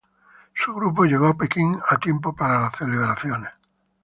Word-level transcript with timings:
Su 0.55 0.73
grupo 0.73 1.05
llegó 1.05 1.27
a 1.27 1.35
Pekín 1.37 1.77
a 1.87 1.95
tiempo 1.99 2.33
para 2.35 2.59
las 2.59 2.75
celebraciones. 2.75 3.51